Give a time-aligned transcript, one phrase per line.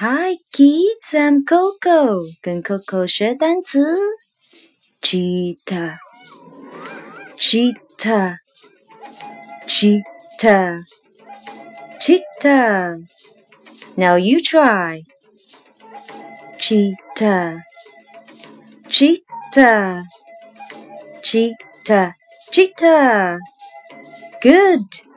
[0.00, 3.98] Hi kids, I'm Coco，跟 Coco 学单词。
[5.02, 5.96] Cheetah,
[7.36, 8.36] cheetah,
[9.66, 10.84] cheetah,
[11.98, 13.00] cheetah.
[13.96, 15.02] Now you try.
[16.60, 17.64] Cheetah,
[18.88, 20.04] cheetah,
[21.24, 22.12] cheetah,
[22.52, 23.38] cheetah.
[24.40, 25.07] Good.